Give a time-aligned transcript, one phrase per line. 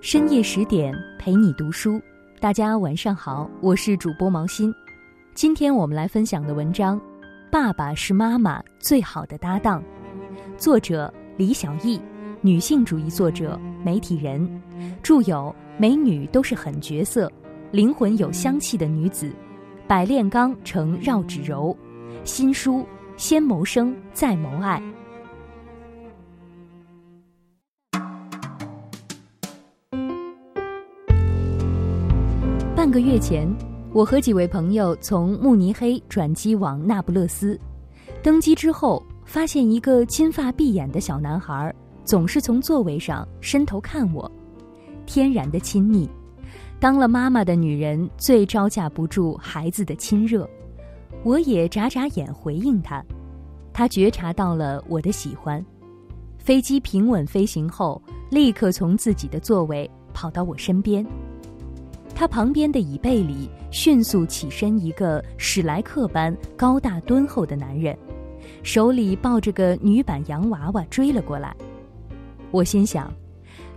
[0.00, 2.00] 深夜十点陪你读书，
[2.40, 4.74] 大家晚上好，我是主播毛心。
[5.34, 6.98] 今天我们来分享的文章
[7.50, 9.82] 《爸爸是妈妈最好的搭档》，
[10.56, 12.00] 作者李小艺，
[12.40, 14.62] 女性主义作者、媒体人，
[15.02, 17.26] 著有《美女都是狠角色》
[17.70, 19.26] 《灵魂有香气的女子》
[19.86, 21.76] 《百炼钢成绕指柔》，
[22.24, 22.78] 新书
[23.18, 24.80] 《先谋生再谋爱》。
[32.90, 33.48] 半个月前，
[33.92, 37.56] 我和几位朋友从慕尼黑转机往那不勒斯。
[38.20, 41.72] 登机之后，发现一个金发碧眼的小男孩
[42.04, 44.28] 总是从座位上伸头看我，
[45.06, 46.10] 天然的亲昵。
[46.80, 50.50] 当了妈妈的女人最招架不住孩子的亲热，
[51.22, 53.00] 我也眨眨眼回应他。
[53.72, 55.64] 他觉察到了我的喜欢。
[56.38, 58.02] 飞机平稳飞行后，
[58.32, 61.06] 立刻从自己的座位跑到我身边。
[62.20, 67.96] 他旁边的椅背里迅速起身一个史莱克般高大敦厚的男人，
[68.62, 71.56] 手里抱着个女版洋娃娃追了过来。
[72.50, 73.10] 我心想，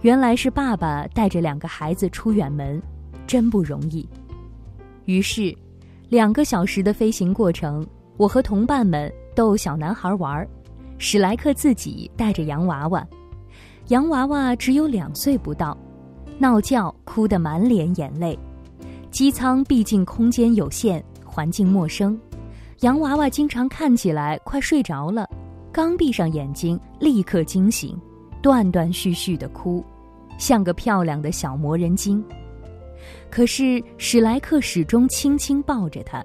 [0.00, 2.82] 原来是爸爸带着两个孩子出远门，
[3.28, 4.08] 真不容易。
[5.04, 5.56] 于是，
[6.08, 10.44] 两个小时的飞行过程，我和同伴们逗小男孩玩，
[10.98, 13.06] 史莱克自己带着洋娃娃，
[13.86, 15.78] 洋娃娃只有两岁不到。
[16.42, 18.36] 闹觉，哭得满脸眼泪。
[19.12, 22.18] 机舱毕竟空间有限，环境陌生，
[22.80, 25.24] 洋娃娃经常看起来快睡着了，
[25.70, 27.96] 刚闭上眼睛立刻惊醒，
[28.42, 29.84] 断断续续的哭，
[30.36, 32.20] 像个漂亮的小魔人精。
[33.30, 36.24] 可是史莱克始终轻轻抱着他，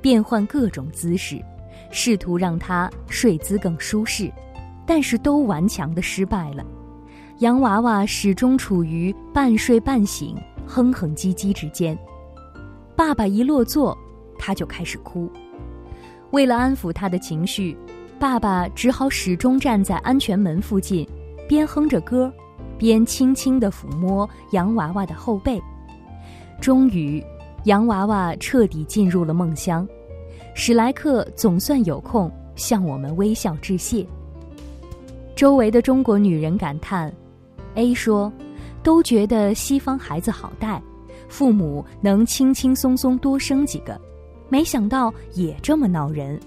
[0.00, 1.44] 变换各种姿势，
[1.90, 4.32] 试图让他睡姿更舒适，
[4.86, 6.64] 但是都顽强的失败了。
[7.38, 10.34] 洋娃娃始终处于半睡半醒、
[10.66, 11.96] 哼哼唧唧之间。
[12.96, 13.96] 爸爸一落座，
[14.36, 15.30] 他就开始哭。
[16.32, 17.76] 为了安抚他的情绪，
[18.18, 21.08] 爸爸只好始终站在安全门附近，
[21.48, 22.32] 边哼着歌，
[22.76, 25.62] 边轻轻地抚摸洋娃娃的后背。
[26.60, 27.24] 终于，
[27.66, 29.86] 洋娃娃彻底进入了梦乡。
[30.54, 34.04] 史莱克总算有空向我们微笑致谢。
[35.36, 37.14] 周围的中国女人感叹。
[37.74, 38.32] A 说
[38.82, 40.82] ：“都觉得西方孩子好带，
[41.28, 44.00] 父母能轻轻松松多生几个，
[44.48, 46.38] 没想到也这么闹人。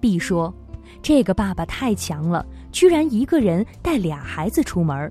[0.00, 0.52] ”B 说
[1.00, 5.10] ：“这个爸爸太强了，居然一个人带俩孩子出门。”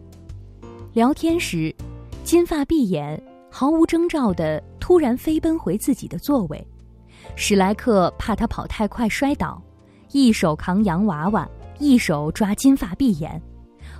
[0.93, 1.73] 聊天时，
[2.23, 6.67] 金发碧眼、毫无征兆的突然飞奔回自己的座位，
[7.35, 9.61] 史莱克怕他跑太快摔倒，
[10.11, 13.41] 一手扛洋娃娃，一手抓金发碧眼。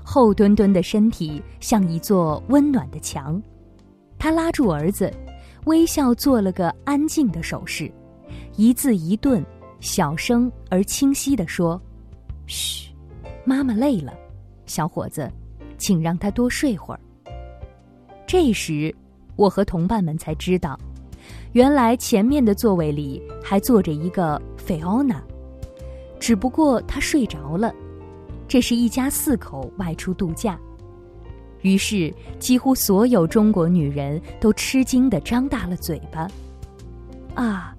[0.04, 3.42] 厚墩墩的身体像一座温暖的墙，
[4.18, 5.12] 他拉住儿子，
[5.66, 7.92] 微笑做了个安静的手势，
[8.56, 9.46] 一字一顿，
[9.80, 11.80] 小声而清晰地说
[12.48, 12.90] ：“嘘，
[13.46, 14.14] 妈妈累了，
[14.66, 15.32] 小伙子，
[15.78, 17.00] 请让她多睡会儿。”
[18.26, 18.94] 这时，
[19.36, 20.80] 我和同伴们才知道，
[21.54, 25.22] 原来前面的座位里还坐着一个菲奥娜，
[26.20, 27.74] 只不过她睡着了。
[28.50, 30.60] 这是一家四口外出度假，
[31.62, 36.28] 于是几乎所有中国女人都吃惊的张大了嘴巴。
[37.36, 37.78] 啊，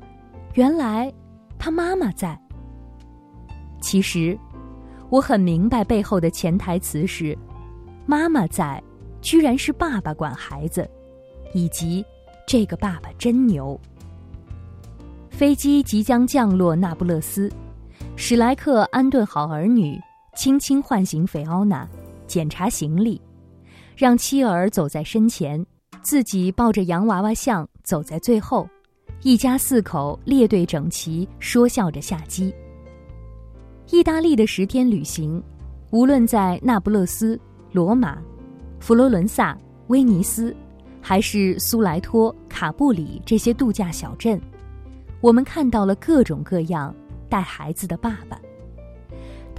[0.54, 1.12] 原来
[1.58, 2.40] 他妈妈在。
[3.82, 4.38] 其实，
[5.08, 7.36] 我很明白背后的潜台词是：
[8.06, 8.80] 妈妈在，
[9.20, 10.88] 居然是爸爸管孩子，
[11.52, 12.04] 以及
[12.46, 13.78] 这个爸爸真牛。
[15.30, 17.50] 飞机即将降落那不勒斯，
[18.14, 20.00] 史莱克安顿好儿女。
[20.34, 21.86] 轻轻唤醒菲奥娜，
[22.26, 23.20] 检查行李，
[23.96, 25.64] 让妻儿走在身前，
[26.02, 28.68] 自己抱着洋娃娃像走在最后，
[29.22, 32.54] 一家四口列队整齐，说笑着下机。
[33.90, 35.42] 意大利的十天旅行，
[35.90, 37.38] 无论在那不勒斯、
[37.72, 38.18] 罗马、
[38.78, 40.54] 佛罗伦萨、威尼斯，
[41.02, 44.40] 还是苏莱托、卡布里这些度假小镇，
[45.20, 46.94] 我们看到了各种各样
[47.28, 48.40] 带孩子的爸爸。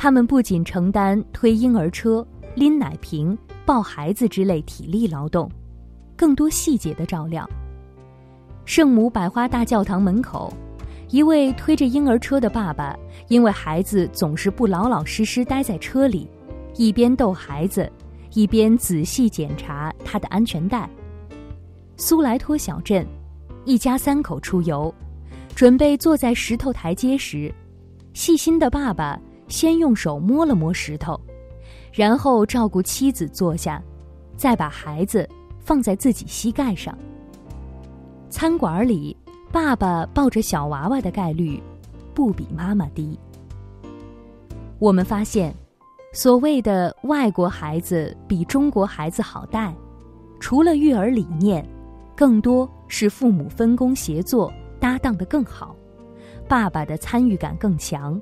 [0.02, 2.26] 他们不仅承担推婴儿车、
[2.56, 3.38] 拎奶瓶、
[3.68, 5.48] 抱孩子之类体力劳动，
[6.16, 7.48] 更多细节的照料。
[8.66, 10.52] 圣母百花大教堂门口，
[11.12, 16.28] 一位推着婴儿车的爸爸，因为孩子总是不老老实实待在车里，
[16.74, 17.88] 一边逗孩子，
[18.34, 20.90] 一边仔细检查他的安全带。
[21.96, 23.06] 苏莱托小镇，
[23.66, 24.92] 一家三口出游，
[25.54, 27.54] 准备坐在石头台阶时，
[28.16, 29.22] 细心的爸爸。
[29.52, 31.20] 先用手摸了摸石头，
[31.92, 33.84] 然后照顾妻子坐下，
[34.38, 36.98] 再把孩子放在自己膝盖上。
[38.30, 39.16] 餐馆里，
[39.52, 41.62] 爸爸抱着小娃娃的概率，
[42.16, 43.20] 不比妈妈低。
[44.80, 45.54] 我们发现，
[46.14, 49.76] 所谓的外国孩子比中国孩子好带，
[50.40, 51.64] 除了育儿理念，
[52.16, 55.76] 更多是父母分工协作、搭档的更好，
[56.48, 58.20] 爸爸的参与感更强，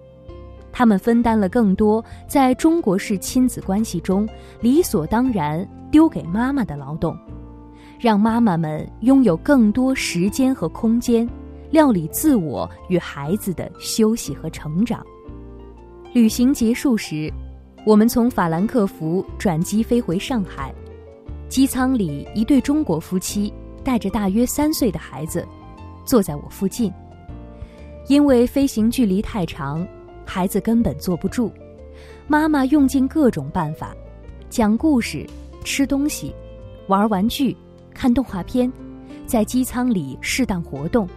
[0.79, 4.25] 他们分担了更多在中国式亲子关系中
[4.61, 7.13] 理所当然丢给妈妈的劳动。
[7.99, 11.27] 让妈妈们拥有更多时间和空间，
[11.69, 15.05] 料理自我与孩子的休息和成长。
[16.13, 17.29] 旅行结束时，
[17.85, 20.73] 我们从法兰克福转机飞回上海。
[21.49, 23.53] 机舱里，一对中国夫妻
[23.83, 25.45] 带着大约三岁的孩子，
[26.05, 26.89] 坐在我附近。
[28.07, 29.85] 因为飞行距离太长，
[30.29, 31.51] 孩子根本坐不住。
[32.27, 33.95] 妈妈用尽各种办法，
[34.47, 35.25] 讲故事、
[35.63, 36.31] 吃东西、
[36.87, 37.57] 玩玩具。
[37.91, 38.71] 看动画片，
[39.25, 41.09] 在机舱里适当活动。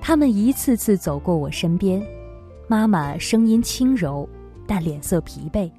[0.00, 2.00] 他们一次次走过我身边，
[2.68, 4.26] 妈妈声音轻柔，
[4.66, 5.70] 但脸色疲惫。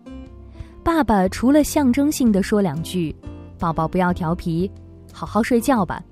[0.84, 3.16] 爸爸除了象征性的说两句
[3.58, 4.70] “宝宝不要调皮，
[5.12, 6.04] 好好睡觉吧”，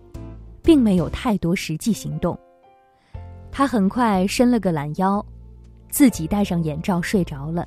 [0.63, 2.35] 并没有太多实际行动。
[3.51, 5.23] 他很快伸了个懒腰，
[5.95, 7.65] 自己戴上眼罩睡着了，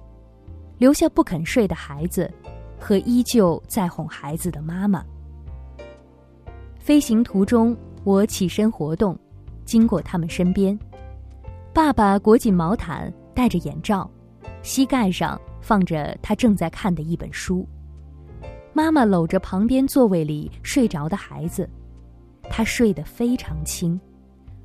[0.76, 2.30] 留下不肯睡的孩子
[2.78, 5.02] 和依旧在哄孩子的妈妈。
[6.78, 9.18] 飞行途中，我起身活动，
[9.64, 10.78] 经过他们身边。
[11.72, 14.06] 爸爸裹紧毛毯，戴着眼罩，
[14.60, 17.66] 膝盖上放着他正在看的一本书。
[18.74, 21.66] 妈妈搂着旁边座位里睡着的孩子，
[22.50, 23.98] 他睡得非常轻，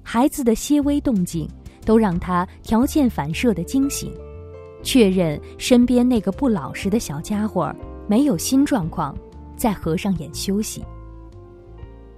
[0.04, 1.50] 孩子的些微动静
[1.86, 4.14] 都让他条件反射的惊醒，
[4.82, 7.74] 确认身边那个不老实的小家伙
[8.08, 9.16] 没有新状况，
[9.56, 10.84] 再合上眼休息。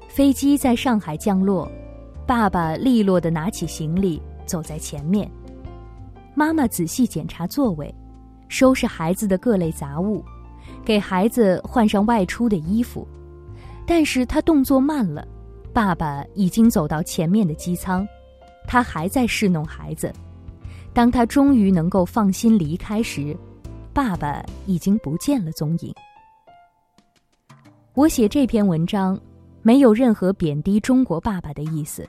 [0.07, 1.69] 飞机在上海降落，
[2.25, 5.29] 爸爸利落地拿起行李走在前面，
[6.33, 7.93] 妈妈仔细检查座位，
[8.47, 10.23] 收拾孩子的各类杂物，
[10.85, 13.05] 给孩子换上外出的衣服。
[13.85, 15.27] 但是他动作慢了，
[15.73, 18.07] 爸爸已经走到前面的机舱，
[18.67, 20.11] 他还在侍弄孩子。
[20.93, 23.35] 当他终于能够放心离开时，
[23.93, 25.93] 爸爸已经不见了踪影。
[27.93, 29.19] 我写这篇文章。
[29.67, 32.07] 没有任何贬低中国爸爸的意思，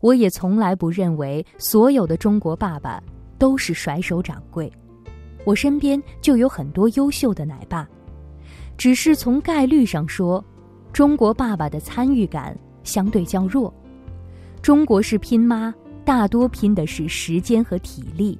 [0.00, 3.00] 我也从来不认为所有的中国爸爸
[3.38, 4.68] 都是甩手掌柜。
[5.44, 7.88] 我身边就有很多优秀的奶爸，
[8.76, 10.44] 只是从概率上说，
[10.92, 13.72] 中国爸爸的参与感相对较弱。
[14.60, 15.72] 中国式拼妈
[16.04, 18.38] 大多拼的是时间和体力，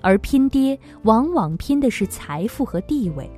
[0.00, 3.30] 而拼爹往往拼的是财富和地位。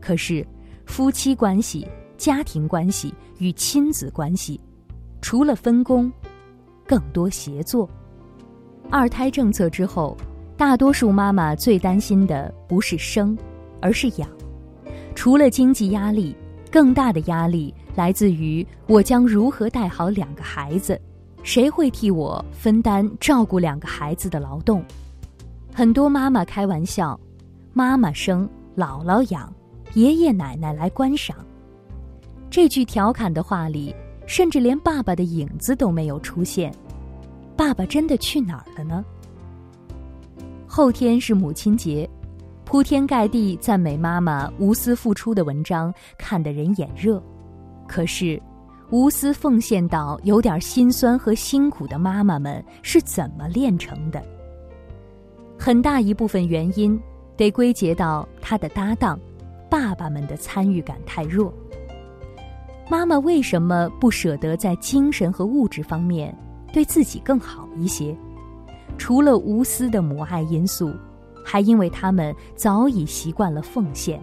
[0.00, 0.46] 可是，
[0.86, 1.86] 夫妻关系。
[2.18, 4.60] 家庭关系与亲子关系，
[5.20, 6.12] 除了分工，
[6.86, 7.90] 更多协作。
[8.88, 10.16] 二胎政策之后，
[10.56, 13.36] 大多数妈妈最担心的不是生，
[13.80, 14.28] 而是养。
[15.16, 16.32] 除了经济压力，
[16.70, 21.00] 更大的压力来自于我将如何带好两个孩子，
[21.42, 24.84] 谁会替我分担照顾两个孩子的劳动？
[25.74, 27.18] 很多妈妈开玩笑
[27.72, 29.52] ：“妈妈生，姥姥养，
[29.94, 31.36] 爷爷奶奶来观赏。”
[32.50, 33.94] 这句调侃的话里，
[34.26, 36.72] 甚至连爸爸的影子都没有出现。
[37.56, 39.04] 爸爸真的去哪儿了呢？
[40.66, 42.08] 后天是母亲节，
[42.64, 47.22] 铺天盖地赞美妈妈无私付出的文章看得人眼热。
[47.86, 48.40] 可是，
[48.92, 54.22] 无私奉献到有点心酸和辛苦的妈妈们是怎么炼成的？
[55.58, 57.00] 很大一部分原因
[57.34, 59.18] 得归结到他的搭档，
[59.70, 61.50] 爸爸们的参与感太弱。
[62.90, 66.36] 妈妈为什么不舍得在精神和物质方面
[66.70, 68.14] 对自己更好一些？
[68.98, 70.92] 除了无私的母爱因素，
[71.42, 74.20] 还因为他们早已习惯了奉献，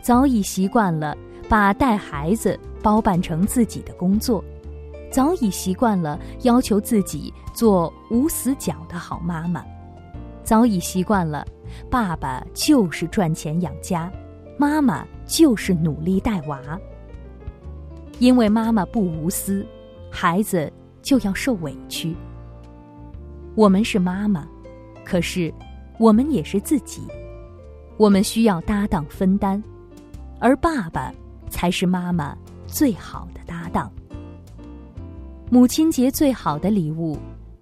[0.00, 1.14] 早已习惯了
[1.48, 4.44] 把带孩子包办成自己的工作，
[5.10, 9.64] 早已习惯了要求自己做无死角的好妈妈，
[10.42, 11.46] 早已习惯了
[11.90, 14.10] 爸爸就是赚钱养家，
[14.58, 16.60] 妈妈就是努力带娃。
[18.18, 19.66] 因为妈妈不无私，
[20.10, 20.72] 孩子
[21.02, 22.16] 就要受委屈。
[23.54, 24.46] 我们是妈妈，
[25.04, 25.52] 可是
[25.98, 27.02] 我们也是自己，
[27.96, 29.62] 我们需要搭档分担，
[30.38, 31.12] 而爸爸
[31.56, 32.36] 才是妈妈
[32.66, 33.90] 最好的搭档。
[35.48, 37.16] 母亲节最好的礼物，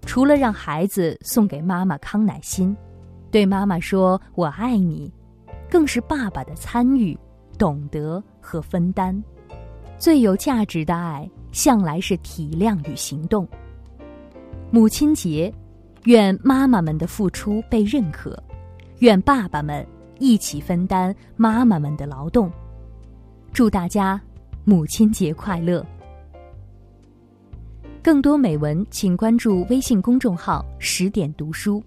[0.05, 2.75] 除了让孩子送给妈妈康乃馨，
[3.31, 5.09] 对妈妈说“我爱你”，
[5.71, 7.17] 更是爸爸的参与、
[7.57, 9.23] 懂得和分担。
[9.97, 13.47] 最有价值的爱，向来是体谅与行动。
[14.71, 15.53] 母亲节，
[16.03, 18.37] 愿妈妈们的付出被认可，
[18.99, 19.87] 愿爸爸们
[20.19, 22.51] 一起分担妈妈们的劳动。
[23.55, 24.21] 祝大家
[24.65, 25.81] 母亲节快乐！
[28.03, 31.81] 更多美文，请关注微信公众号“十点读书”。